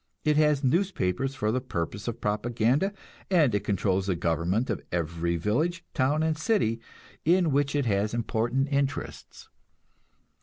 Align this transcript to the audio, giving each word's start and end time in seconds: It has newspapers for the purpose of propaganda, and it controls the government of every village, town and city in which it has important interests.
It 0.25 0.35
has 0.35 0.63
newspapers 0.63 1.35
for 1.35 1.51
the 1.51 1.61
purpose 1.61 2.07
of 2.07 2.19
propaganda, 2.21 2.91
and 3.29 3.53
it 3.53 3.59
controls 3.63 4.07
the 4.07 4.15
government 4.15 4.71
of 4.71 4.81
every 4.91 5.37
village, 5.37 5.85
town 5.93 6.23
and 6.23 6.35
city 6.35 6.81
in 7.23 7.51
which 7.51 7.75
it 7.75 7.85
has 7.85 8.11
important 8.11 8.69
interests. 8.73 9.49